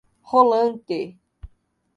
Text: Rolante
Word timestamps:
Rolante 0.31 0.99